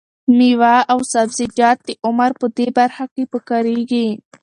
[0.37, 4.07] مېوه او سبزیجات د عمر په دې برخه کې پکارېږي.